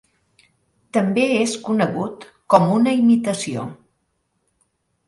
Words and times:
També 0.97 1.25
es 1.35 1.53
conegut 1.69 2.27
com 2.55 2.67
una 2.79 2.95
imitació. 3.05 3.69